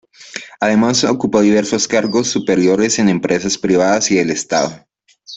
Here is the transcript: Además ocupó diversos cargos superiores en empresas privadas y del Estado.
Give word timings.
Además 0.59 1.03
ocupó 1.03 1.41
diversos 1.41 1.87
cargos 1.87 2.27
superiores 2.27 2.97
en 2.97 3.07
empresas 3.07 3.59
privadas 3.59 4.09
y 4.09 4.15
del 4.15 4.31
Estado. 4.31 4.87